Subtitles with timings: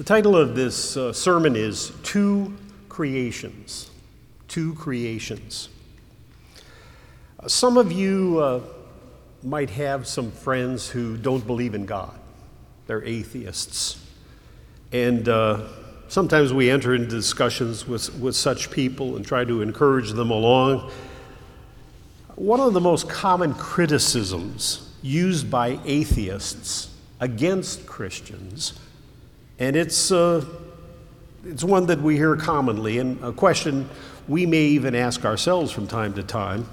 [0.00, 2.56] The title of this uh, sermon is Two
[2.88, 3.90] Creations.
[4.48, 5.68] Two Creations.
[7.38, 8.60] Uh, some of you uh,
[9.42, 12.18] might have some friends who don't believe in God,
[12.86, 14.02] they're atheists.
[14.90, 15.66] And uh,
[16.08, 20.90] sometimes we enter into discussions with, with such people and try to encourage them along.
[22.36, 26.88] One of the most common criticisms used by atheists
[27.20, 28.80] against Christians
[29.60, 30.44] and it's, uh,
[31.44, 33.88] it's one that we hear commonly, and a question
[34.26, 36.66] we may even ask ourselves from time to time.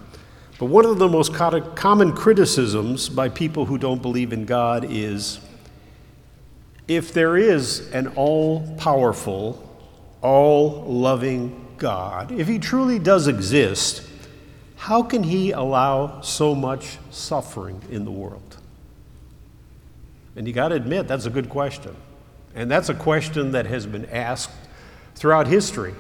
[0.58, 5.40] But one of the most common criticisms by people who don't believe in God is
[6.88, 9.64] if there is an all powerful,
[10.22, 14.08] all loving God, if He truly does exist,
[14.78, 18.58] how can He allow so much suffering in the world?
[20.36, 21.96] And you got to admit, that's a good question.
[22.58, 24.50] And that's a question that has been asked
[25.14, 25.94] throughout history.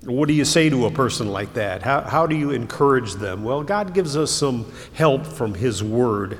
[0.00, 1.82] What do you say to a person like that?
[1.82, 3.44] How, how do you encourage them?
[3.44, 6.38] Well, God gives us some help from His Word.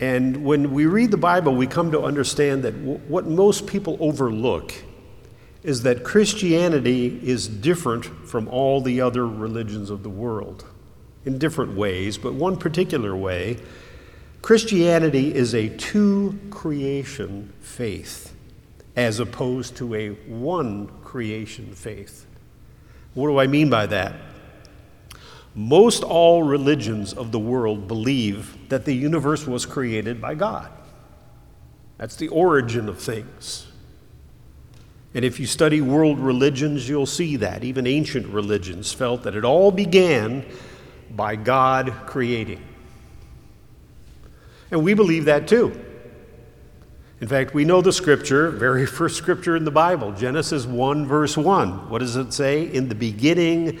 [0.00, 3.96] And when we read the Bible, we come to understand that w- what most people
[4.00, 4.74] overlook
[5.62, 10.64] is that Christianity is different from all the other religions of the world
[11.24, 13.58] in different ways, but one particular way
[14.42, 18.34] Christianity is a two creation faith
[18.96, 22.26] as opposed to a one creation faith.
[23.14, 24.14] What do I mean by that?
[25.54, 30.70] Most all religions of the world believe that the universe was created by God.
[31.98, 33.68] That's the origin of things.
[35.14, 37.64] And if you study world religions, you'll see that.
[37.64, 40.44] Even ancient religions felt that it all began
[41.10, 42.64] by God creating.
[44.72, 45.78] And we believe that too.
[47.20, 51.36] In fact, we know the scripture, very first scripture in the Bible, Genesis 1, verse
[51.36, 51.88] 1.
[51.88, 52.64] What does it say?
[52.64, 53.78] In the beginning,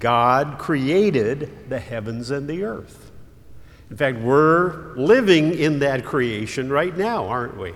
[0.00, 3.12] God created the heavens and the earth.
[3.90, 7.74] In fact, we're living in that creation right now, aren't we?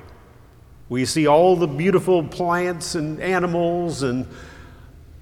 [0.88, 4.26] We see all the beautiful plants and animals and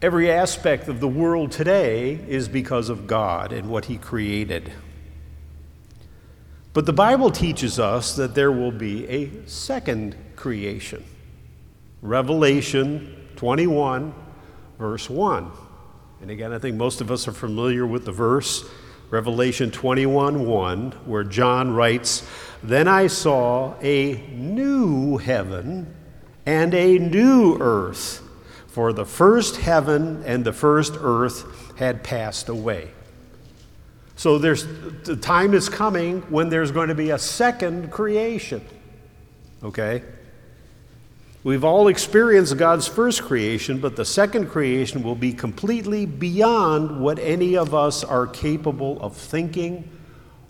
[0.00, 4.72] every aspect of the world today is because of God and what He created.
[6.72, 11.04] But the Bible teaches us that there will be a second creation.
[12.00, 14.14] Revelation 21,
[14.78, 15.50] verse 1.
[16.22, 18.64] And again, I think most of us are familiar with the verse,
[19.10, 22.26] Revelation 21 1, where John writes,
[22.62, 25.94] Then I saw a new heaven
[26.46, 28.22] and a new earth,
[28.68, 32.92] for the first heaven and the first earth had passed away.
[34.16, 34.66] So there's,
[35.04, 38.64] the time is coming when there's going to be a second creation.
[39.62, 40.02] Okay?
[41.44, 47.18] We've all experienced God's first creation, but the second creation will be completely beyond what
[47.18, 49.88] any of us are capable of thinking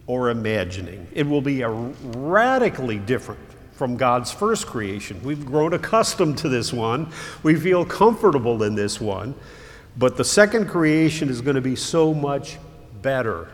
[0.06, 1.06] or imagining.
[1.14, 3.40] It will be radically different
[3.72, 5.18] from God's first creation.
[5.24, 7.10] We've grown accustomed to this one,
[7.42, 9.34] we feel comfortable in this one,
[9.96, 12.58] but the second creation is going to be so much
[13.02, 13.48] better.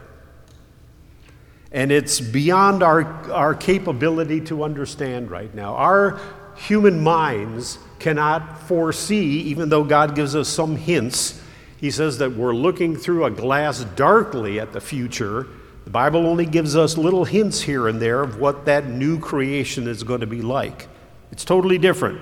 [1.72, 5.74] And it's beyond our, our capability to understand right now.
[5.74, 6.20] Our
[6.56, 11.40] human minds cannot foresee, even though God gives us some hints.
[11.76, 15.46] He says that we're looking through a glass darkly at the future.
[15.84, 19.86] The Bible only gives us little hints here and there of what that new creation
[19.86, 20.88] is going to be like.
[21.30, 22.20] It's totally different.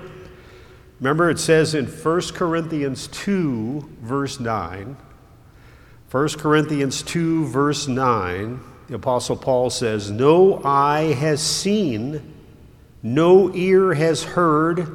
[0.99, 4.97] Remember, it says in 1 Corinthians 2, verse 9,
[6.09, 12.33] 1 Corinthians 2, verse 9, the Apostle Paul says, No eye has seen,
[13.03, 14.87] no ear has heard,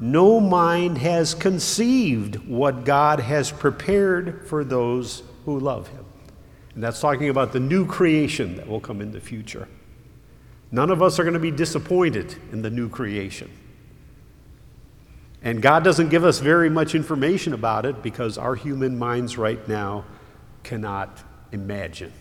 [0.00, 6.04] no mind has conceived what God has prepared for those who love him.
[6.74, 9.68] And that's talking about the new creation that will come in the future.
[10.72, 13.50] None of us are going to be disappointed in the new creation.
[15.42, 19.68] And God doesn't give us very much information about it because our human minds right
[19.68, 20.06] now
[20.64, 21.22] cannot
[21.52, 22.12] imagine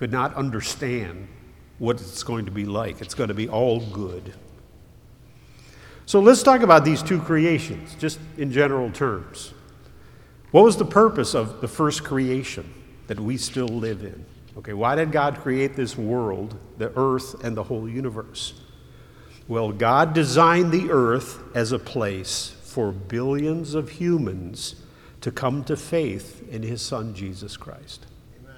[0.00, 1.28] could not understand
[1.78, 3.02] what it's going to be like.
[3.02, 4.32] It's going to be all good.
[6.06, 9.52] So let's talk about these two creations, just in general terms.
[10.52, 12.72] What was the purpose of the first creation
[13.08, 14.24] that we still live in?
[14.56, 18.54] Okay, why did God create this world, the earth, and the whole universe?
[19.48, 24.76] Well, God designed the earth as a place for billions of humans
[25.20, 28.06] to come to faith in his son, Jesus Christ.
[28.40, 28.56] Amen.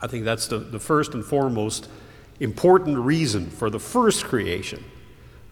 [0.00, 1.88] I think that's the, the first and foremost
[2.40, 4.82] important reason for the first creation,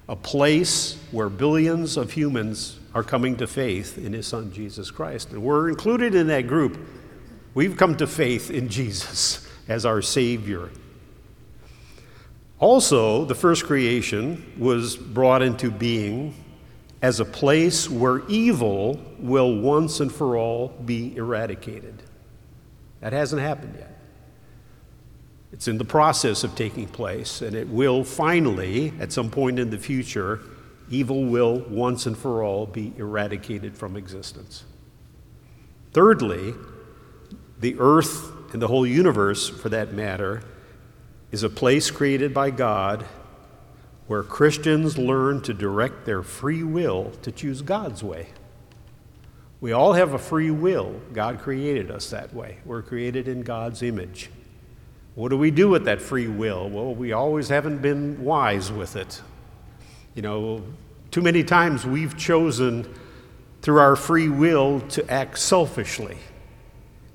[0.09, 5.31] a place where billions of humans are coming to faith in his son Jesus Christ.
[5.31, 6.79] And we're included in that group.
[7.55, 10.71] We've come to faith in Jesus as our Savior.
[12.59, 16.35] Also, the first creation was brought into being
[17.03, 22.03] as a place where evil will once and for all be eradicated.
[23.01, 23.97] That hasn't happened yet.
[25.53, 29.71] It's in the process of taking place, and it will finally, at some point in
[29.71, 30.41] the future,
[30.91, 34.65] evil will once and for all be eradicated from existence.
[35.93, 36.55] Thirdly,
[37.59, 40.43] the earth and the whole universe, for that matter,
[41.33, 43.07] is a place created by God
[44.11, 48.27] where Christians learn to direct their free will to choose God's way.
[49.61, 51.01] We all have a free will.
[51.13, 52.59] God created us that way.
[52.65, 54.29] We're created in God's image.
[55.15, 56.69] What do we do with that free will?
[56.69, 59.23] Well, we always haven't been wise with it.
[60.17, 60.65] You know,
[61.13, 62.93] too many times we've chosen
[63.63, 66.17] through our free will to act selfishly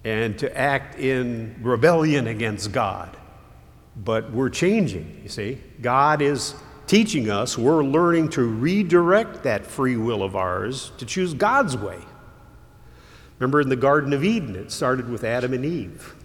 [0.05, 3.17] and to act in rebellion against God.
[3.97, 5.61] But we're changing, you see.
[5.81, 6.55] God is
[6.87, 11.99] teaching us, we're learning to redirect that free will of ours to choose God's way.
[13.39, 16.15] Remember in the Garden of Eden, it started with Adam and Eve,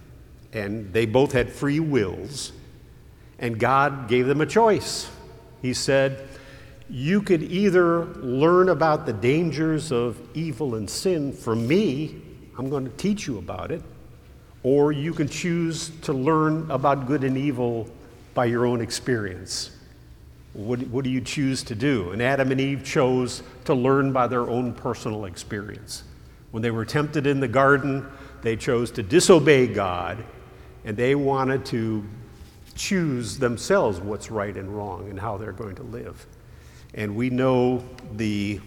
[0.53, 2.53] and they both had free wills,
[3.39, 5.09] and God gave them a choice.
[5.61, 6.27] He said,
[6.89, 12.21] You could either learn about the dangers of evil and sin from me,
[12.57, 13.81] I'm going to teach you about it,
[14.63, 17.89] or you can choose to learn about good and evil
[18.33, 19.71] by your own experience.
[20.53, 22.11] What, what do you choose to do?
[22.11, 26.03] And Adam and Eve chose to learn by their own personal experience.
[26.51, 28.05] When they were tempted in the garden,
[28.41, 30.23] they chose to disobey God,
[30.83, 32.03] and they wanted to
[32.75, 36.25] choose themselves what's right and wrong and how they're going to live.
[36.93, 38.59] And we know the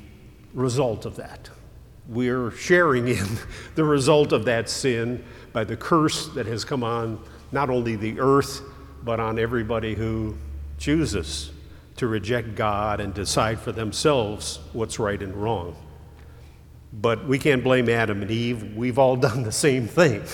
[0.55, 1.51] result of that.
[2.09, 3.27] We're sharing in
[3.75, 5.23] the result of that sin
[5.53, 7.23] by the curse that has come on
[7.53, 8.63] not only the earth,
[9.03, 10.37] but on everybody who
[10.79, 11.51] chooses
[11.97, 15.77] to reject God and decide for themselves what's right and wrong.
[16.93, 18.77] But we can't blame Adam and Eve.
[18.77, 20.25] We've all done the same thing.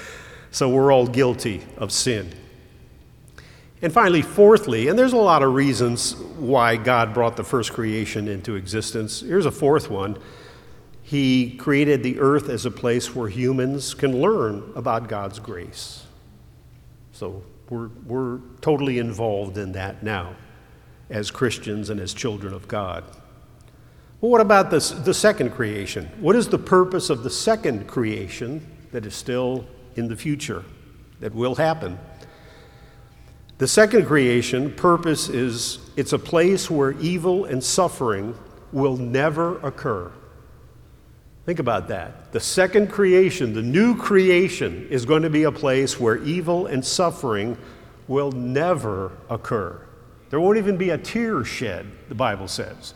[0.50, 2.32] so we're all guilty of sin.
[3.82, 8.28] And finally, fourthly, and there's a lot of reasons why God brought the first creation
[8.28, 9.20] into existence.
[9.20, 10.16] Here's a fourth one
[11.02, 16.06] He created the earth as a place where humans can learn about God's grace.
[17.12, 20.34] So we're, we're totally involved in that now
[21.10, 23.04] as Christians and as children of God.
[24.20, 26.08] Well, what about this, the second creation?
[26.18, 29.66] What is the purpose of the second creation that is still
[29.96, 30.64] in the future,
[31.20, 31.98] that will happen?
[33.58, 38.34] The second creation purpose is it's a place where evil and suffering
[38.72, 40.10] will never occur.
[41.46, 42.32] Think about that.
[42.32, 46.84] The second creation, the new creation, is going to be a place where evil and
[46.84, 47.58] suffering
[48.08, 49.80] will never occur.
[50.34, 52.92] There won't even be a tear shed, the Bible says.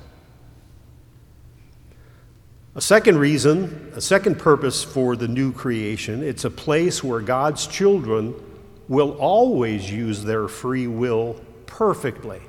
[2.74, 7.68] A second reason, a second purpose for the new creation, it's a place where God's
[7.68, 8.34] children
[8.88, 12.40] will always use their free will perfectly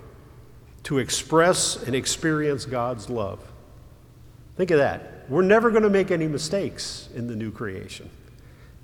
[0.86, 3.48] to express and experience God's love.
[4.58, 5.30] Think of that.
[5.30, 8.10] We're never going to make any mistakes in the new creation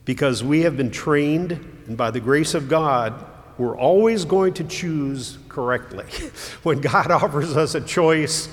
[0.05, 1.53] because we have been trained,
[1.87, 3.25] and by the grace of God,
[3.57, 6.05] we're always going to choose correctly.
[6.63, 8.49] when God offers us a choice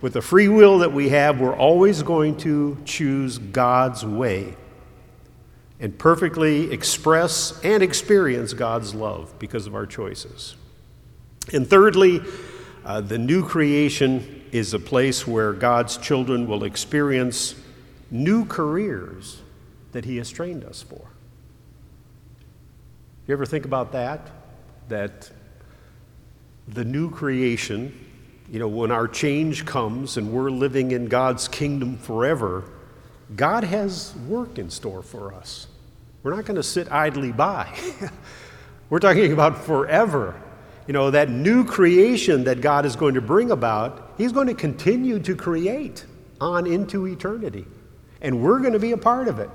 [0.00, 4.56] with the free will that we have, we're always going to choose God's way
[5.78, 10.56] and perfectly express and experience God's love because of our choices.
[11.52, 12.20] And thirdly,
[12.84, 17.54] uh, the new creation is a place where God's children will experience
[18.10, 19.40] new careers
[19.92, 21.06] that He has trained us for.
[23.28, 24.28] You ever think about that?
[24.90, 25.30] that
[26.74, 27.92] the new creation,
[28.50, 32.64] you know, when our change comes and we're living in God's kingdom forever,
[33.34, 35.66] God has work in store for us.
[36.22, 37.76] We're not going to sit idly by.
[38.90, 40.40] we're talking about forever.
[40.86, 44.54] You know, that new creation that God is going to bring about, He's going to
[44.54, 46.04] continue to create
[46.40, 47.66] on into eternity.
[48.20, 49.50] And we're going to be a part of it.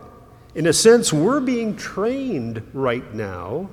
[0.55, 3.69] In a sense, we're being trained right now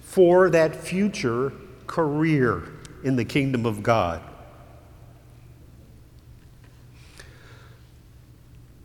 [0.00, 1.52] for that future
[1.86, 2.62] career
[3.02, 4.22] in the kingdom of God.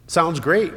[0.08, 0.74] Sounds great.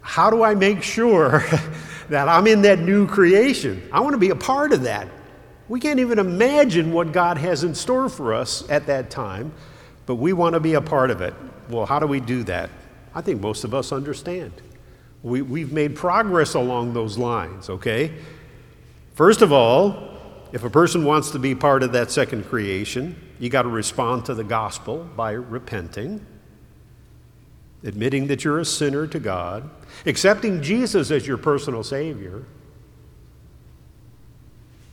[0.00, 1.44] How do I make sure
[2.08, 3.88] that I'm in that new creation?
[3.92, 5.08] I want to be a part of that.
[5.68, 9.52] We can't even imagine what God has in store for us at that time,
[10.06, 11.32] but we want to be a part of it.
[11.68, 12.70] Well, how do we do that?
[13.14, 14.52] I think most of us understand.
[15.22, 18.12] We, we've made progress along those lines, okay?
[19.14, 20.09] First of all,
[20.52, 24.24] if a person wants to be part of that second creation, you got to respond
[24.26, 26.24] to the gospel by repenting,
[27.84, 29.70] admitting that you're a sinner to God,
[30.06, 32.44] accepting Jesus as your personal Savior,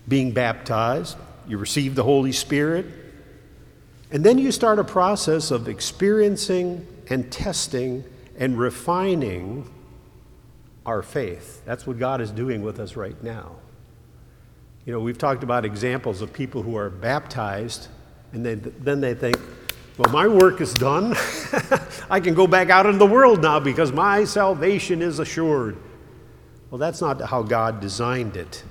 [0.08, 2.86] being baptized, you receive the Holy Spirit,
[4.12, 8.04] and then you start a process of experiencing and testing
[8.38, 9.70] and refining
[10.86, 11.62] our faith.
[11.66, 13.58] That's what God is doing with us right now.
[14.88, 17.90] You know, we've talked about examples of people who are baptized
[18.32, 19.38] and they, then they think,
[19.98, 21.14] well, my work is done.
[22.10, 25.76] I can go back out into the world now because my salvation is assured.
[26.72, 28.64] Well, that's not how God designed it.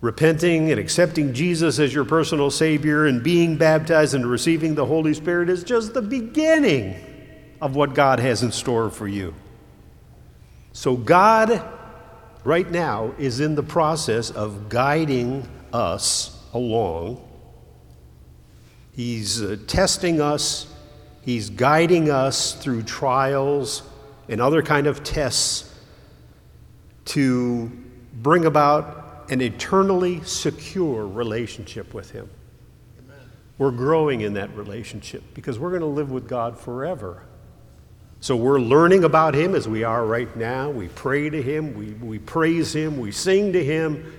[0.00, 5.12] Repenting and accepting Jesus as your personal Savior and being baptized and receiving the Holy
[5.12, 6.96] Spirit is just the beginning
[7.60, 9.34] of what God has in store for you.
[10.72, 11.62] So, God,
[12.44, 17.24] right now, is in the process of guiding us along.
[18.92, 20.66] He's uh, testing us,
[21.22, 23.82] He's guiding us through trials
[24.28, 25.74] and other kind of tests
[27.06, 27.70] to
[28.14, 32.30] bring about an eternally secure relationship with Him.
[32.98, 33.18] Amen.
[33.58, 37.22] We're growing in that relationship because we're going to live with God forever.
[38.20, 40.70] So we're learning about Him as we are right now.
[40.70, 44.12] We pray to Him, we, we praise Him, we sing to Him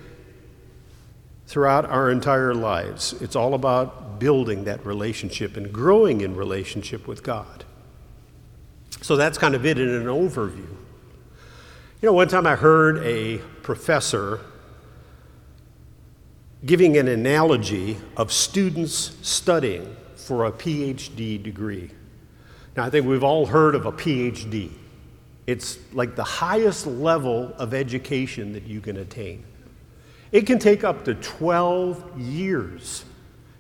[1.48, 3.14] throughout our entire lives.
[3.22, 7.66] It's all about building that relationship and growing in relationship with God.
[9.02, 10.68] So that's kind of it in an overview.
[12.02, 14.40] You know, one time I heard a professor
[16.66, 21.92] giving an analogy of students studying for a PhD degree.
[22.76, 24.72] Now, I think we've all heard of a PhD.
[25.48, 29.44] It's like the highest level of education that you can attain.
[30.32, 33.04] It can take up to 12 years.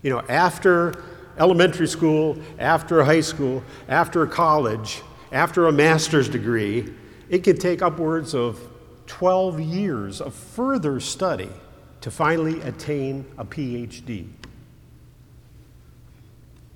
[0.04, 1.04] You know, after
[1.38, 5.01] elementary school, after high school, after college,
[5.32, 6.94] after a master's degree,
[7.30, 8.60] it can take upwards of
[9.08, 11.50] 12 years of further study
[12.01, 14.28] to finally attain a PhD.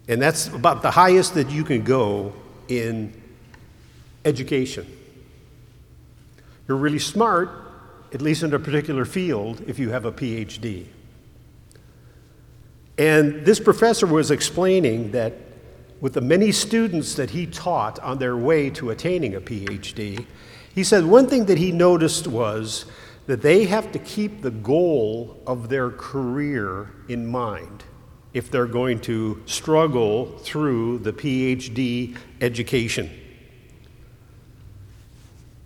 [0.08, 2.34] And that's about the highest that you can go
[2.68, 3.14] in
[4.26, 4.86] education.
[6.68, 7.50] You're really smart,
[8.14, 10.88] at least in a particular field, if you have a PhD.
[12.98, 15.34] And this professor was explaining that
[16.00, 20.26] with the many students that he taught on their way to attaining a PhD,
[20.76, 22.86] he said one thing that he noticed was
[23.26, 27.84] that they have to keep the goal of their career in mind
[28.34, 33.10] if they're going to struggle through the PhD education.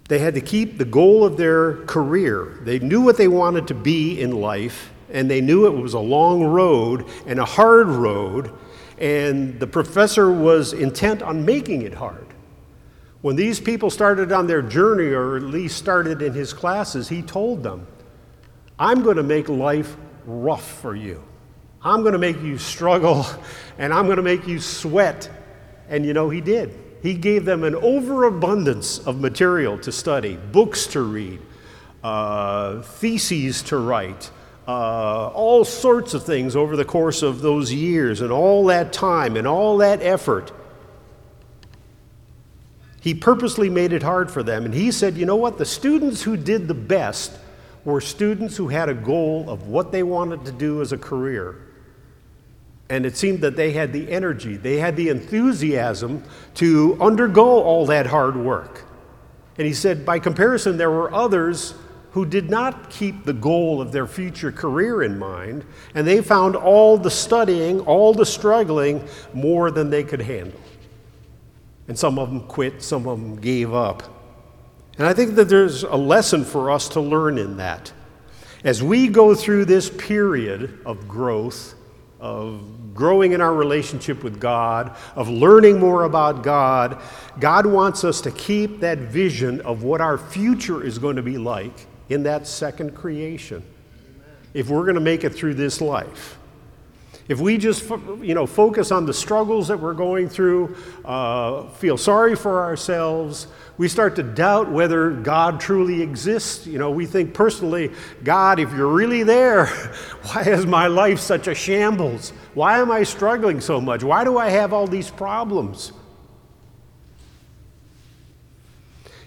[0.09, 2.59] They had to keep the goal of their career.
[2.61, 5.99] They knew what they wanted to be in life, and they knew it was a
[5.99, 8.51] long road and a hard road,
[8.97, 12.25] and the professor was intent on making it hard.
[13.21, 17.21] When these people started on their journey, or at least started in his classes, he
[17.21, 17.87] told them,
[18.79, 21.23] I'm going to make life rough for you.
[21.83, 23.25] I'm going to make you struggle
[23.77, 25.29] and I'm going to make you sweat.
[25.89, 26.73] And you know, he did.
[27.01, 31.39] He gave them an overabundance of material to study, books to read,
[32.03, 34.31] uh, theses to write,
[34.67, 39.37] uh, all sorts of things over the course of those years and all that time
[39.37, 40.51] and all that effort.
[42.99, 44.65] He purposely made it hard for them.
[44.65, 45.57] And he said, you know what?
[45.57, 47.31] The students who did the best
[47.85, 51.66] were students who had a goal of what they wanted to do as a career.
[52.89, 56.23] And it seemed that they had the energy, they had the enthusiasm
[56.55, 58.85] to undergo all that hard work.
[59.57, 61.73] And he said, by comparison, there were others
[62.11, 66.55] who did not keep the goal of their future career in mind, and they found
[66.55, 70.59] all the studying, all the struggling more than they could handle.
[71.87, 74.03] And some of them quit, some of them gave up.
[74.97, 77.91] And I think that there's a lesson for us to learn in that.
[78.63, 81.75] As we go through this period of growth,
[82.19, 86.99] of growing in our relationship with God, of learning more about God.
[87.39, 91.37] God wants us to keep that vision of what our future is going to be
[91.37, 93.63] like in that second creation
[94.53, 96.37] if we're going to make it through this life.
[97.27, 97.89] If we just
[98.21, 103.47] you know, focus on the struggles that we're going through, uh, feel sorry for ourselves,
[103.77, 106.65] we start to doubt whether God truly exists.
[106.65, 107.91] You know, we think personally,
[108.23, 109.65] God, if you're really there,
[110.23, 112.31] why is my life such a shambles?
[112.53, 114.03] Why am I struggling so much?
[114.03, 115.91] Why do I have all these problems?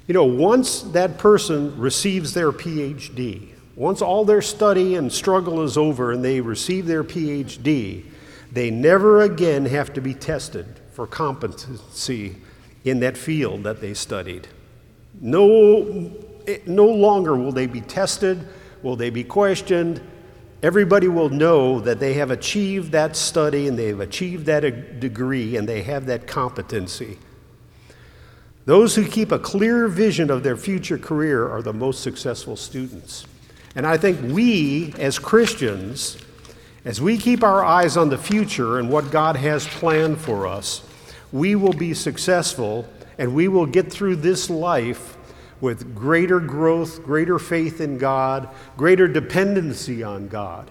[0.07, 5.79] You know, once that person receives their PhD, once all their study and struggle is
[5.79, 8.05] over and they receive their PhD,
[8.53, 12.37] they never again have to be tested for competency
[12.85, 14.47] in that field that they studied.
[15.19, 16.13] No,
[16.67, 18.47] no longer will they be tested,
[18.83, 20.03] will they be questioned.
[20.63, 25.57] Everybody will know that they have achieved that study and they've achieved that uh, degree
[25.57, 27.17] and they have that competency.
[28.67, 33.25] Those who keep a clear vision of their future career are the most successful students.
[33.75, 36.19] And I think we, as Christians,
[36.85, 40.83] as we keep our eyes on the future and what God has planned for us,
[41.31, 45.19] we will be successful and we will get through this life
[45.61, 48.49] with greater growth, greater faith in God,
[48.79, 50.71] greater dependency on God.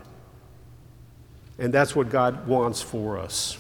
[1.60, 3.59] And that's what God wants for us.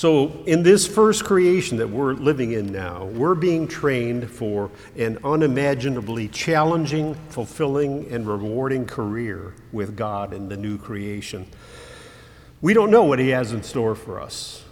[0.00, 5.18] So, in this first creation that we're living in now, we're being trained for an
[5.22, 11.46] unimaginably challenging, fulfilling, and rewarding career with God in the new creation.
[12.62, 14.64] We don't know what He has in store for us,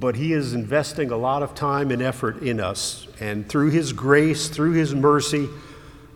[0.00, 3.06] but He is investing a lot of time and effort in us.
[3.20, 5.48] And through His grace, through His mercy,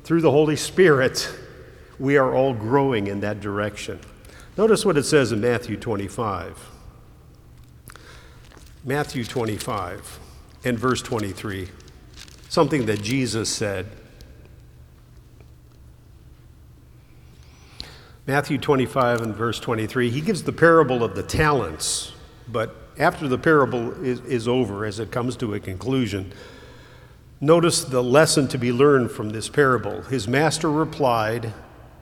[0.02, 1.32] through the Holy Spirit,
[2.00, 4.00] we are all growing in that direction.
[4.58, 6.73] Notice what it says in Matthew 25.
[8.88, 10.21] Matthew 25
[10.64, 11.66] and verse 23,
[12.49, 13.88] something that Jesus said.
[18.28, 22.12] Matthew 25 and verse 23, he gives the parable of the talents,
[22.47, 26.33] but after the parable is, is over, as it comes to a conclusion,
[27.40, 30.02] notice the lesson to be learned from this parable.
[30.02, 31.52] His master replied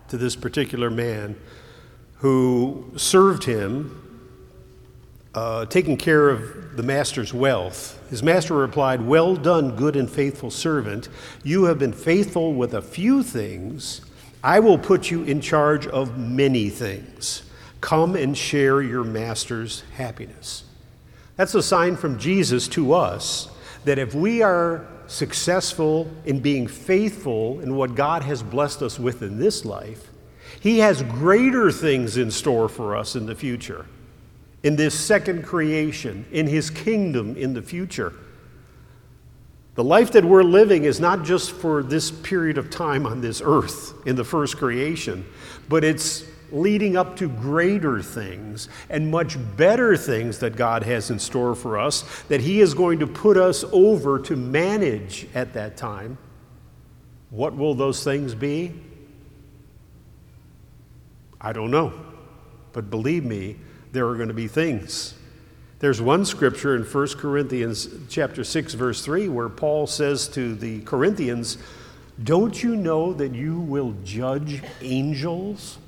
[0.09, 1.41] to this particular man
[2.17, 4.04] who served him
[5.35, 7.99] uh, taking care of the master's wealth.
[8.09, 11.09] His master replied, Well done, good and faithful servant.
[11.43, 14.01] You have been faithful with a few things.
[14.43, 17.43] I will put you in charge of many things.
[17.81, 20.65] Come and share your master's happiness.
[21.37, 23.49] That's a sign from Jesus to us
[23.85, 29.23] that if we are successful in being faithful in what God has blessed us with
[29.23, 30.11] in this life,
[30.61, 33.87] He has greater things in store for us in the future
[34.65, 38.15] in this second creation, in his kingdom in the future.
[39.75, 43.43] The life that we're living is not just for this period of time on this
[43.45, 45.27] earth in the first creation,
[45.69, 51.19] but it's leading up to greater things and much better things that God has in
[51.19, 55.77] store for us that He is going to put us over to manage at that
[55.77, 56.17] time.
[57.31, 58.73] What will those things be?
[61.41, 61.93] I don't know.
[62.73, 63.57] But believe me,
[63.95, 65.15] there are going to be things.
[65.79, 70.81] There's one scripture in 1 Corinthians chapter 6 verse 3 where Paul says to the
[70.81, 71.59] Corinthians,
[72.23, 75.79] "Don't you know that you will judge angels?"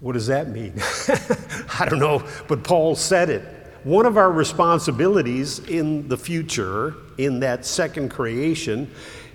[0.00, 0.74] What does that mean?
[1.78, 3.42] I don't know, but Paul said it.
[3.84, 8.90] One of our responsibilities in the future, in that second creation,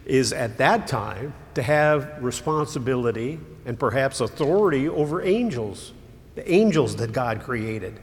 [0.05, 5.93] is at that time to have responsibility and perhaps authority over angels,
[6.35, 7.99] the angels that God created.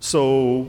[0.00, 0.68] So,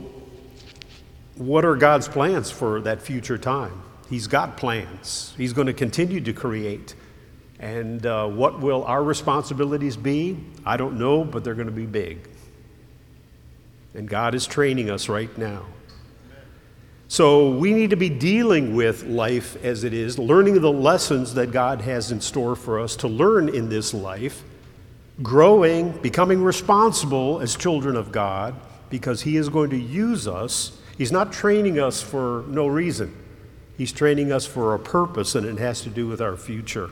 [1.36, 3.82] what are God's plans for that future time?
[4.08, 5.34] He's got plans.
[5.36, 6.94] He's going to continue to create.
[7.58, 10.38] And uh, what will our responsibilities be?
[10.64, 12.28] I don't know, but they're going to be big.
[13.94, 15.64] And God is training us right now.
[17.14, 21.52] So we need to be dealing with life as it is, learning the lessons that
[21.52, 24.42] God has in store for us to learn in this life,
[25.22, 28.56] growing, becoming responsible as children of God,
[28.90, 30.76] because He is going to use us.
[30.98, 33.16] He's not training us for no reason,
[33.78, 36.90] He's training us for a purpose, and it has to do with our future.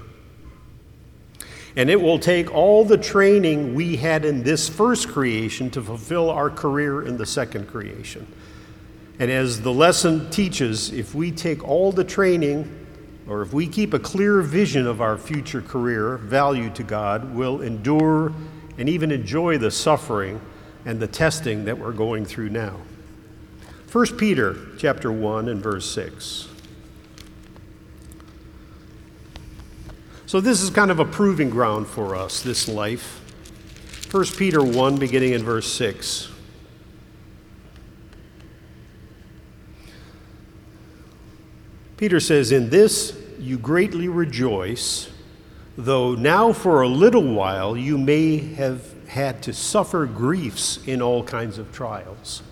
[1.74, 6.30] And it will take all the training we had in this first creation to fulfill
[6.30, 8.24] our career in the second creation.
[9.22, 12.68] And as the lesson teaches, if we take all the training
[13.28, 17.60] or if we keep a clear vision of our future career, value to God, we'll
[17.60, 18.32] endure
[18.78, 20.40] and even enjoy the suffering
[20.84, 22.80] and the testing that we're going through now.
[23.92, 26.48] 1 Peter chapter 1 and verse 6.
[30.26, 33.20] So this is kind of a proving ground for us, this life.
[34.10, 36.31] 1 Peter 1, beginning in verse 6.
[42.02, 45.08] Peter says, In this you greatly rejoice,
[45.78, 51.22] though now for a little while you may have had to suffer griefs in all
[51.22, 52.42] kinds of trials.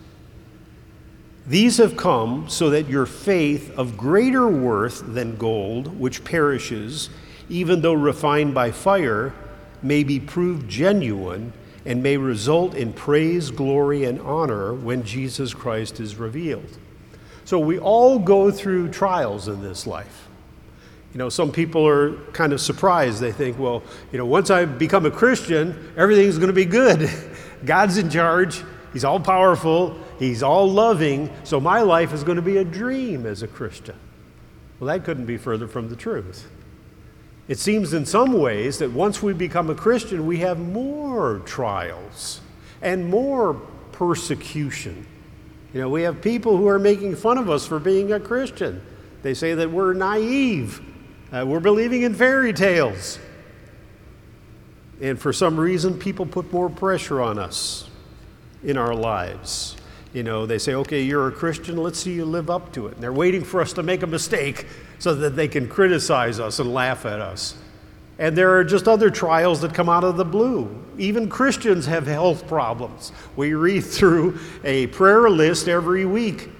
[1.48, 7.10] These have come so that your faith, of greater worth than gold, which perishes,
[7.48, 9.34] even though refined by fire,
[9.82, 11.52] may be proved genuine
[11.84, 16.78] and may result in praise, glory, and honor when Jesus Christ is revealed.
[17.50, 20.28] So we all go through trials in this life.
[21.12, 23.18] You know, some people are kind of surprised.
[23.18, 23.82] They think, well,
[24.12, 27.10] you know, once I become a Christian, everything's going to be good.
[27.64, 32.42] God's in charge, He's all powerful, He's all loving, so my life is going to
[32.42, 33.96] be a dream as a Christian.
[34.78, 36.48] Well, that couldn't be further from the truth.
[37.48, 42.42] It seems in some ways that once we become a Christian, we have more trials
[42.80, 43.54] and more
[43.90, 45.04] persecution.
[45.72, 48.82] You know, we have people who are making fun of us for being a Christian.
[49.22, 50.80] They say that we're naive,
[51.32, 53.18] uh, we're believing in fairy tales.
[55.00, 57.88] And for some reason, people put more pressure on us
[58.62, 59.76] in our lives.
[60.12, 62.94] You know, they say, okay, you're a Christian, let's see you live up to it.
[62.94, 64.66] And they're waiting for us to make a mistake
[64.98, 67.54] so that they can criticize us and laugh at us.
[68.20, 70.68] And there are just other trials that come out of the blue.
[70.98, 73.12] Even Christians have health problems.
[73.34, 76.50] We read through a prayer list every week.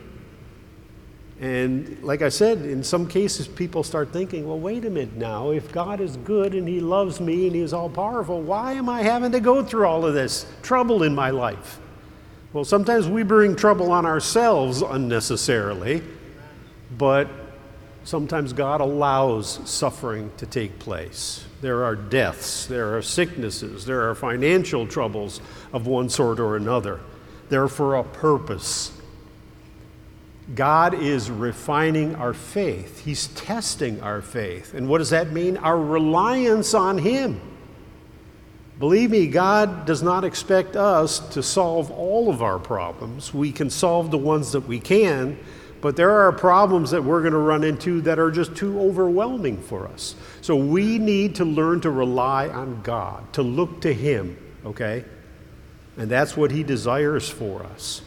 [1.39, 5.51] And like I said, in some cases, people start thinking, well, wait a minute now.
[5.51, 9.03] If God is good and He loves me and He's all powerful, why am I
[9.03, 11.79] having to go through all of this trouble in my life?
[12.55, 16.03] Well, sometimes we bring trouble on ourselves unnecessarily,
[16.97, 17.29] but
[18.05, 21.45] sometimes God allows suffering to take place.
[21.61, 25.41] There are deaths, there are sicknesses, there are financial troubles
[25.73, 27.01] of one sort or another.
[27.49, 28.93] They're for a purpose.
[30.55, 33.05] God is refining our faith.
[33.05, 34.75] He's testing our faith.
[34.75, 35.57] And what does that mean?
[35.59, 37.41] Our reliance on Him.
[38.79, 43.35] Believe me, God does not expect us to solve all of our problems.
[43.35, 45.39] We can solve the ones that we can,
[45.81, 49.61] but there are problems that we're going to run into that are just too overwhelming
[49.63, 50.15] for us.
[50.43, 55.05] So we need to learn to rely on God, to look to Him, okay?
[55.97, 58.03] And that's what He desires for us.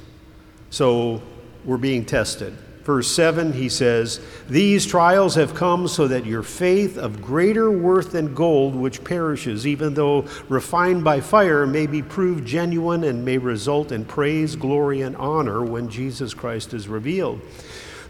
[0.69, 1.21] So
[1.65, 2.55] we're being tested.
[2.83, 4.19] Verse 7, he says,
[4.49, 9.65] These trials have come so that your faith of greater worth than gold, which perishes,
[9.65, 15.01] even though refined by fire, may be proved genuine and may result in praise, glory,
[15.01, 17.39] and honor when Jesus Christ is revealed.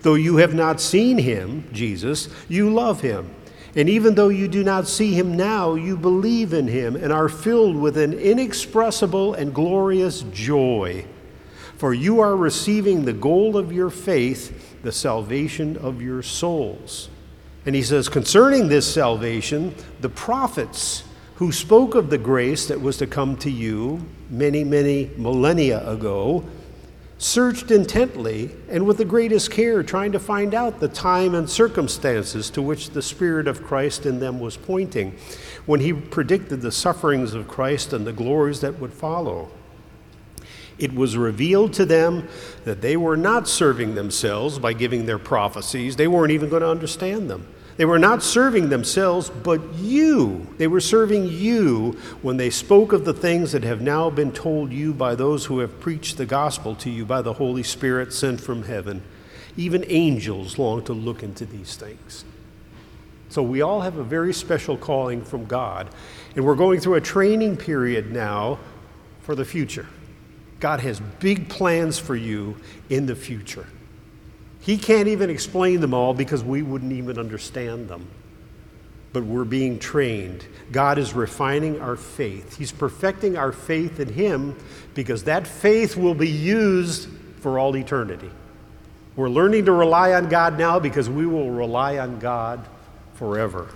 [0.02, 3.30] Though you have not seen him, Jesus, you love him.
[3.76, 7.30] And even though you do not see him now, you believe in him and are
[7.30, 11.06] filled with an inexpressible and glorious joy
[11.84, 17.10] for you are receiving the goal of your faith, the salvation of your souls.
[17.66, 21.04] And he says, concerning this salvation, the prophets
[21.36, 26.46] who spoke of the grace that was to come to you many, many millennia ago
[27.18, 32.50] searched intently and with the greatest care, trying to find out the time and circumstances
[32.52, 35.18] to which the Spirit of Christ in them was pointing
[35.66, 39.52] when he predicted the sufferings of Christ and the glories that would follow.
[40.84, 42.28] It was revealed to them
[42.66, 45.96] that they were not serving themselves by giving their prophecies.
[45.96, 47.48] They weren't even going to understand them.
[47.78, 50.46] They were not serving themselves, but you.
[50.58, 54.74] They were serving you when they spoke of the things that have now been told
[54.74, 58.42] you by those who have preached the gospel to you by the Holy Spirit sent
[58.42, 59.04] from heaven.
[59.56, 62.26] Even angels long to look into these things.
[63.30, 65.90] So we all have a very special calling from God,
[66.36, 68.60] and we're going through a training period now
[69.22, 69.88] for the future.
[70.64, 72.56] God has big plans for you
[72.90, 73.68] in the future.
[74.62, 78.08] He can't even explain them all because we wouldn't even understand them.
[79.12, 80.46] But we're being trained.
[80.72, 82.56] God is refining our faith.
[82.58, 84.56] He's perfecting our faith in Him
[84.94, 87.10] because that faith will be used
[87.42, 88.32] for all eternity.
[89.18, 92.66] We're learning to rely on God now because we will rely on God
[93.16, 93.68] forever.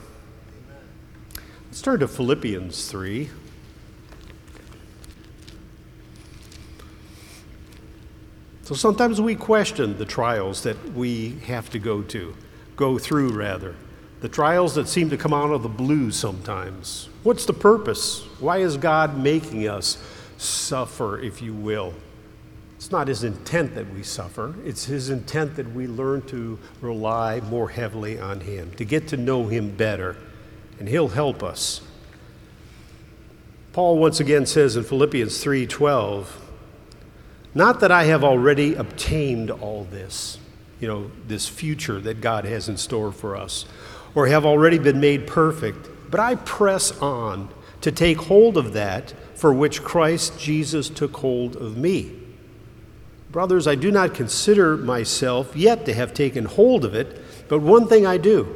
[1.66, 3.30] Let's turn to Philippians 3.
[8.68, 12.36] So sometimes we question the trials that we have to go to,
[12.76, 13.76] go through rather.
[14.20, 17.08] The trials that seem to come out of the blue sometimes.
[17.24, 18.26] What's the purpose?
[18.42, 19.98] Why is God making us
[20.38, 21.94] suffer, if you will?
[22.76, 27.40] It's not His intent that we suffer, it's His intent that we learn to rely
[27.40, 30.18] more heavily on Him, to get to know Him better.
[30.78, 31.80] and He'll help us.
[33.72, 36.26] Paul once again says in Philippians 3:12,
[37.54, 40.38] "Not that I have already obtained all this,
[40.80, 43.66] you know, this future that God has in store for us,
[44.14, 47.50] or have already been made perfect, but I press on
[47.82, 52.12] to take hold of that for which Christ Jesus took hold of me."
[53.32, 57.88] Brothers, I do not consider myself yet to have taken hold of it, but one
[57.88, 58.48] thing I do,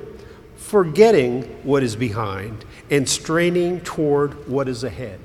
[0.55, 5.19] forgetting what is behind and straining toward what is ahead.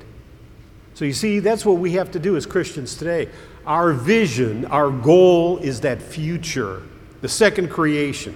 [0.93, 3.29] So you see, that's what we have to do as Christians today.
[3.67, 6.81] Our vision, our goal is that future,
[7.21, 8.35] the second creation.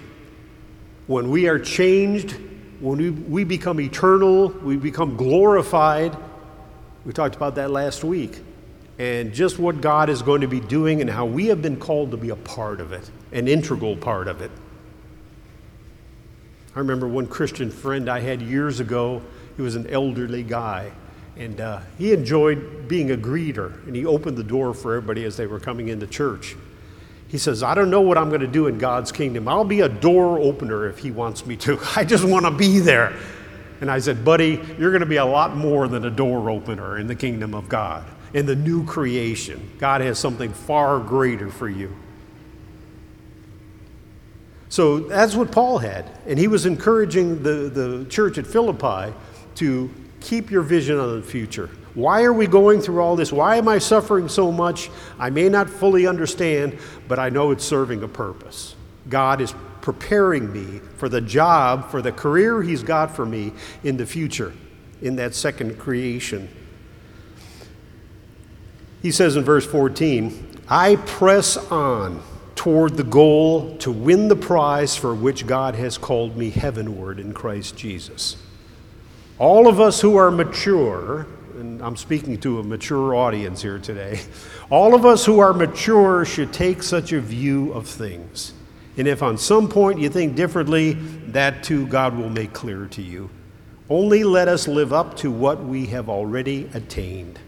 [1.06, 2.36] When we are changed,
[2.80, 6.16] when we, we become eternal, we become glorified.
[7.06, 8.40] We talked about that last week
[8.98, 12.10] and just what God is going to be doing and how we have been called
[12.10, 14.50] to be a part of it, an integral part of it.
[16.76, 19.22] I remember one Christian friend I had years ago.
[19.56, 20.92] He was an elderly guy,
[21.36, 25.36] and uh, he enjoyed being a greeter, and he opened the door for everybody as
[25.36, 26.56] they were coming into church.
[27.28, 29.48] He says, I don't know what I'm going to do in God's kingdom.
[29.48, 31.78] I'll be a door opener if He wants me to.
[31.96, 33.16] I just want to be there.
[33.80, 36.98] And I said, Buddy, you're going to be a lot more than a door opener
[36.98, 39.70] in the kingdom of God in the new creation.
[39.78, 41.94] God has something far greater for you.
[44.68, 46.10] So that's what Paul had.
[46.26, 49.14] And he was encouraging the, the church at Philippi
[49.56, 49.90] to
[50.22, 51.68] keep your vision on the future.
[51.94, 53.32] Why are we going through all this?
[53.32, 54.90] Why am I suffering so much?
[55.18, 58.74] I may not fully understand, but I know it's serving a purpose.
[59.08, 63.52] God is preparing me for the job, for the career He's got for me
[63.84, 64.54] in the future,
[65.02, 66.48] in that second creation.
[69.02, 72.22] He says in verse 14, I press on
[72.54, 77.34] toward the goal to win the prize for which God has called me heavenward in
[77.34, 78.36] Christ Jesus.
[79.42, 81.26] All of us who are mature,
[81.58, 84.20] and I'm speaking to a mature audience here today,
[84.70, 88.54] all of us who are mature should take such a view of things.
[88.96, 93.02] And if on some point you think differently, that too God will make clear to
[93.02, 93.30] you.
[93.90, 97.40] Only let us live up to what we have already attained.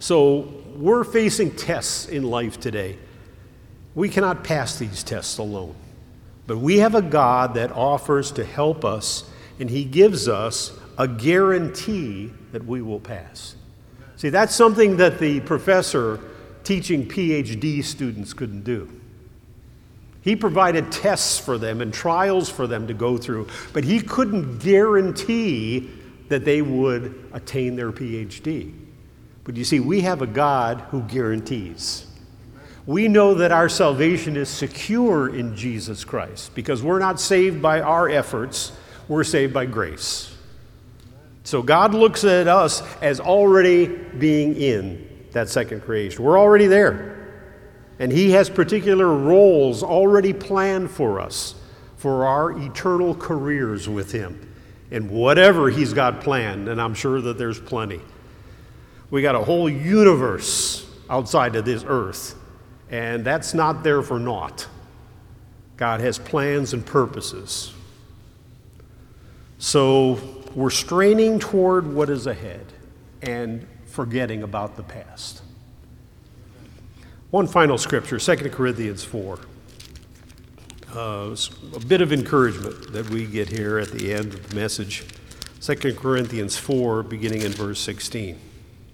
[0.00, 2.98] So we're facing tests in life today.
[3.94, 5.76] We cannot pass these tests alone.
[6.48, 9.22] But we have a God that offers to help us,
[9.58, 13.54] and He gives us a guarantee that we will pass.
[14.16, 16.20] See, that's something that the professor
[16.64, 19.00] teaching PhD students couldn't do.
[20.22, 24.58] He provided tests for them and trials for them to go through, but he couldn't
[24.58, 25.88] guarantee
[26.28, 28.74] that they would attain their PhD.
[29.44, 32.06] But you see, we have a God who guarantees.
[32.84, 37.80] We know that our salvation is secure in Jesus Christ because we're not saved by
[37.80, 38.72] our efforts,
[39.08, 40.34] we're saved by grace.
[41.44, 46.22] So God looks at us as already being in that second creation.
[46.22, 47.14] We're already there.
[47.98, 51.54] And He has particular roles already planned for us
[51.96, 54.52] for our eternal careers with Him.
[54.90, 58.00] And whatever He's got planned, and I'm sure that there's plenty.
[59.10, 62.34] We got a whole universe outside of this earth,
[62.90, 64.66] and that's not there for naught.
[65.78, 67.72] God has plans and purposes.
[69.58, 70.20] So
[70.54, 72.72] we're straining toward what is ahead
[73.22, 75.42] and forgetting about the past.
[77.30, 79.38] One final scripture, 2 Corinthians 4.
[80.94, 81.36] Uh,
[81.74, 85.04] a bit of encouragement that we get here at the end of the message.
[85.60, 88.38] 2 Corinthians 4, beginning in verse 16.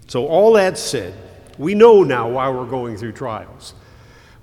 [0.07, 1.13] So, all that said,
[1.57, 3.75] we know now why we're going through trials.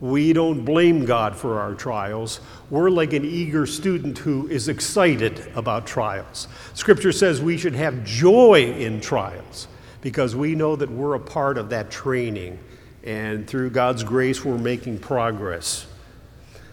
[0.02, 2.40] We don't blame God for our trials.
[2.70, 6.48] We're like an eager student who is excited about trials.
[6.74, 9.68] Scripture says we should have joy in trials
[10.00, 12.58] because we know that we're a part of that training.
[13.04, 15.86] And through God's grace, we're making progress.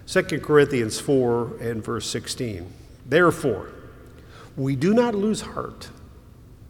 [0.07, 2.65] 2 Corinthians 4 and verse 16.
[3.05, 3.69] Therefore,
[4.57, 5.91] we do not lose heart,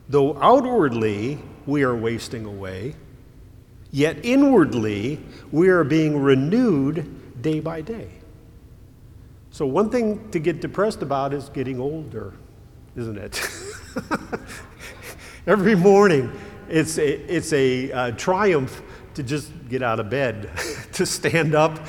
[0.10, 2.96] though outwardly we are wasting away,
[3.92, 5.20] yet inwardly
[5.52, 8.10] we are being renewed day by day.
[9.52, 12.34] So, one thing to get depressed about is getting older,
[12.96, 13.42] isn't it?
[15.48, 16.32] Every morning,
[16.68, 18.82] it's a, it's a uh, triumph
[19.16, 20.52] to just get out of bed,
[20.94, 21.80] to stand up,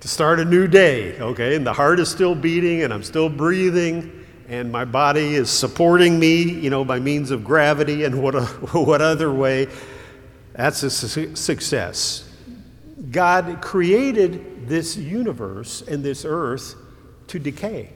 [0.00, 1.54] to start a new day, okay?
[1.54, 6.18] And the heart is still beating, and I'm still breathing and my body is supporting
[6.18, 8.34] me, you know, by means of gravity and what,
[8.74, 9.68] what other way,
[10.52, 12.28] that's a su- success.
[13.10, 16.74] God created this universe and this earth
[17.28, 17.90] to decay.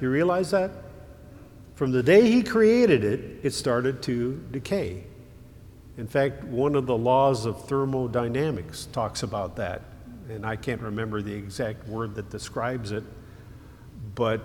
[0.00, 0.70] You realize that?
[1.74, 5.04] From the day he created it, it started to decay.
[5.98, 9.82] In fact, one of the laws of thermodynamics talks about that.
[10.28, 13.04] And I can't remember the exact word that describes it,
[14.14, 14.40] but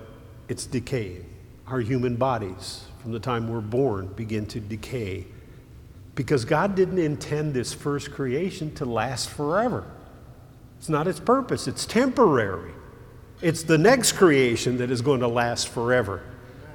[0.47, 1.25] it's decaying.
[1.67, 5.25] Our human bodies, from the time we're born, begin to decay.
[6.21, 9.83] Because God didn't intend this first creation to last forever.
[10.77, 12.73] It's not its purpose, it's temporary.
[13.41, 16.21] It's the next creation that is going to last forever.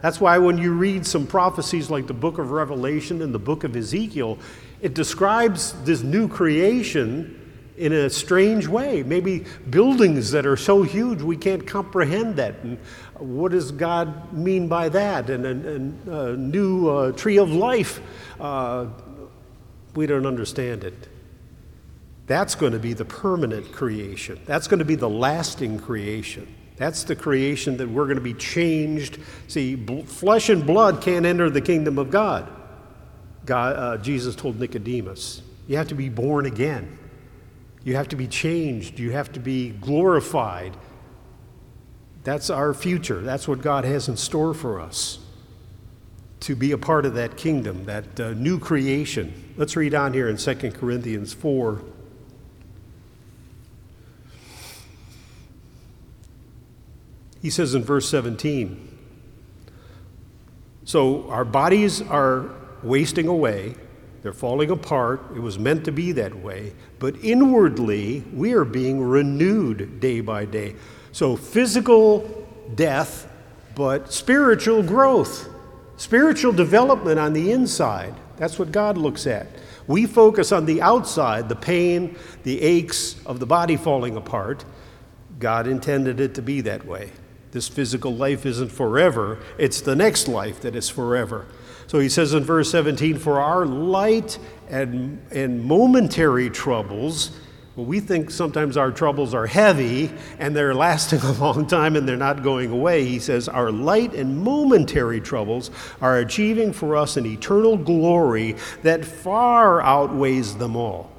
[0.03, 3.63] That's why when you read some prophecies like the book of Revelation and the book
[3.63, 4.41] of Ezekiel,
[4.81, 7.41] it describes this new creation
[7.77, 9.05] in a strange way.
[9.05, 12.57] Maybe buildings that are so huge we can't comprehend that.
[12.65, 12.79] And
[13.19, 15.31] what does God mean by that?
[15.31, 18.01] And a, a new uh, tree of life,
[18.41, 18.87] uh,
[19.97, 21.09] we don't understand it.
[22.27, 24.41] That's going to be the permanent creation.
[24.47, 26.53] That's going to be the lasting creation.
[26.77, 29.19] That's the creation that we're going to be changed.
[29.49, 32.49] See, flesh and blood can't enter the kingdom of God.
[33.45, 36.99] God uh, Jesus told Nicodemus, you have to be born again.
[37.85, 38.99] You have to be changed.
[38.99, 40.77] You have to be glorified.
[42.25, 43.21] That's our future.
[43.21, 45.21] That's what God has in store for us
[46.41, 49.55] to be a part of that kingdom, that uh, new creation.
[49.57, 51.83] Let's read on here in 2 Corinthians 4.
[57.41, 58.99] He says in verse 17
[60.85, 62.51] So our bodies are
[62.83, 63.75] wasting away,
[64.27, 65.23] they're falling apart.
[65.37, 66.73] It was meant to be that way.
[66.99, 70.75] But inwardly, we are being renewed day by day.
[71.13, 73.31] So physical death,
[73.77, 75.49] but spiritual growth,
[75.97, 78.15] spiritual development on the inside.
[78.37, 79.47] That's what God looks at.
[79.87, 84.65] We focus on the outside, the pain, the aches of the body falling apart.
[85.39, 87.13] God intended it to be that way.
[87.53, 91.47] This physical life isn't forever, it's the next life that is forever.
[91.87, 97.31] So he says in verse 17, For our light and, and momentary troubles,
[97.77, 102.09] well, we think sometimes our troubles are heavy and they're lasting a long time and
[102.09, 103.05] they're not going away.
[103.05, 109.05] He says, Our light and momentary troubles are achieving for us an eternal glory that
[109.05, 111.13] far outweighs them all.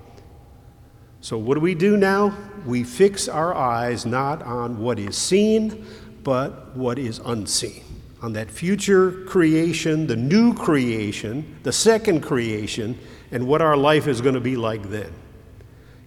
[1.22, 2.36] So, what do we do now?
[2.66, 5.86] We fix our eyes not on what is seen,
[6.24, 7.84] but what is unseen.
[8.24, 12.98] On that future creation, the new creation, the second creation,
[13.32, 15.14] and what our life is going to be like then.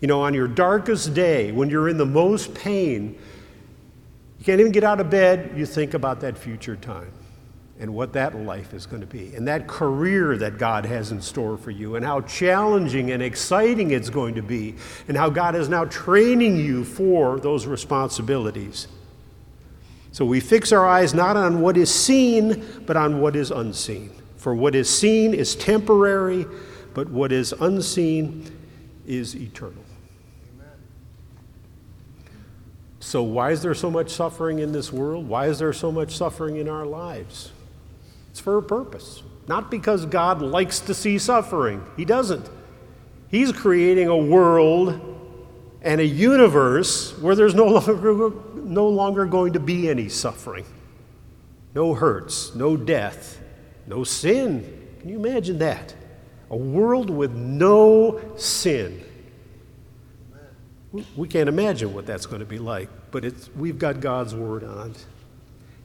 [0.01, 3.19] You know, on your darkest day, when you're in the most pain,
[4.39, 7.13] you can't even get out of bed, you think about that future time
[7.79, 11.21] and what that life is going to be, and that career that God has in
[11.21, 14.75] store for you, and how challenging and exciting it's going to be,
[15.09, 18.87] and how God is now training you for those responsibilities.
[20.13, 24.11] So we fix our eyes not on what is seen, but on what is unseen.
[24.37, 26.45] For what is seen is temporary,
[26.93, 28.45] but what is unseen
[29.07, 29.85] is eternal.
[33.01, 35.27] So, why is there so much suffering in this world?
[35.27, 37.51] Why is there so much suffering in our lives?
[38.31, 39.23] It's for a purpose.
[39.49, 42.49] Not because God likes to see suffering, He doesn't.
[43.29, 45.01] He's creating a world
[45.83, 50.65] and a universe where there's no longer no longer going to be any suffering,
[51.75, 53.41] no hurts, no death,
[53.87, 54.89] no sin.
[55.01, 55.95] Can you imagine that?
[56.51, 59.03] A world with no sin.
[61.17, 64.65] We can't imagine what that's going to be like, but it's, we've got God's word
[64.65, 65.07] on it.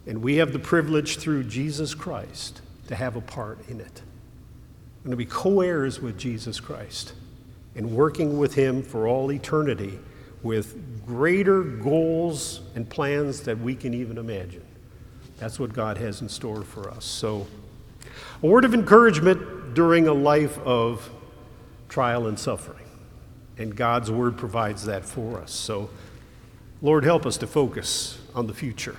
[0.07, 4.01] And we have the privilege through Jesus Christ to have a part in it.
[5.03, 7.13] We're going to be co heirs with Jesus Christ
[7.75, 9.99] and working with Him for all eternity
[10.45, 14.63] with greater goals and plans that we can even imagine.
[15.37, 17.03] That's what God has in store for us.
[17.03, 17.47] So,
[18.43, 21.09] a word of encouragement during a life of
[21.89, 22.84] trial and suffering.
[23.57, 25.51] And God's word provides that for us.
[25.51, 25.89] So,
[26.81, 28.97] Lord, help us to focus on the future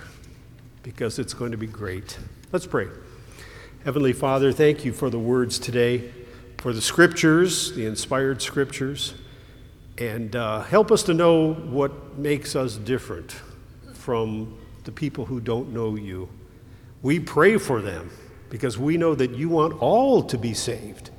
[0.83, 2.17] because it's going to be great.
[2.51, 2.87] Let's pray.
[3.83, 6.11] Heavenly Father, thank you for the words today,
[6.57, 9.13] for the scriptures, the inspired scriptures
[9.97, 13.35] and uh, help us to know what makes us different
[13.93, 16.29] from the people who don't know you.
[17.01, 18.11] We pray for them
[18.49, 21.09] because we know that you want all to be saved.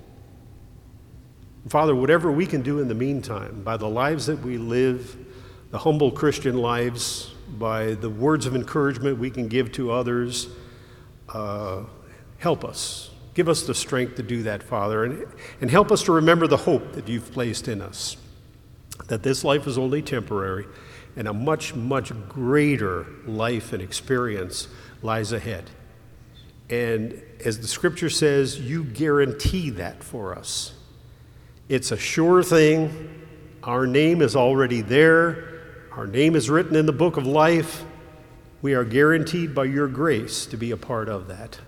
[1.68, 5.16] Father, whatever we can do in the meantime, by the lives that we live,
[5.70, 10.48] the humble Christian lives, by the words of encouragement we can give to others,
[11.28, 11.82] uh,
[12.38, 13.10] help us.
[13.34, 15.26] Give us the strength to do that, Father, and,
[15.60, 18.16] and help us to remember the hope that you've placed in us
[19.06, 20.66] that this life is only temporary
[21.16, 24.68] and a much, much greater life and experience
[25.02, 25.70] lies ahead.
[26.68, 30.74] And as the scripture says, you guarantee that for us.
[31.68, 33.26] It's a sure thing.
[33.62, 35.44] Our name is already there,
[35.92, 37.84] our name is written in the book of life.
[38.62, 41.58] We are guaranteed by your grace to be a part of that.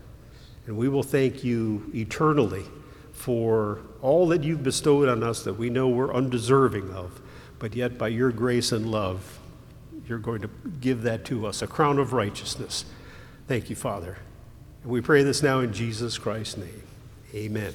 [0.66, 2.64] And we will thank you eternally
[3.12, 7.20] for all that you've bestowed on us that we know we're undeserving of,
[7.58, 9.38] but yet by your grace and love,
[10.08, 12.84] you're going to give that to us, a crown of righteousness.
[13.46, 14.16] Thank you, Father.
[14.82, 16.82] And we pray this now in Jesus Christ's name.
[17.34, 17.74] Amen.